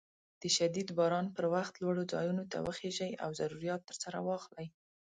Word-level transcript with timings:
د 0.41 0.43
شديد 0.57 0.87
باران 0.99 1.25
پر 1.35 1.45
وخت 1.55 1.73
لوړو 1.83 2.03
ځايونو 2.13 2.43
ته 2.51 2.57
وخېژئ 2.67 3.11
او 3.23 3.29
ضروريات 3.39 3.81
درسره 3.89 4.17
واخلئ. 4.27 4.67